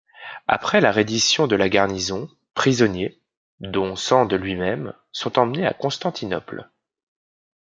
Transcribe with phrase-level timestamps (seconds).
[0.47, 3.21] Après la reddition de la garnison, prisonniers,
[3.59, 6.71] dont Sande lui-même, sont emmenés à Constantinople.